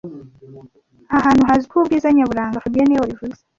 Aha 1.15 1.25
hantu 1.27 1.43
hazwiho 1.49 1.79
ubwiza 1.81 2.07
nyaburanga 2.15 2.63
fabien 2.63 2.85
niwe 2.87 3.01
wabivuze 3.03 3.39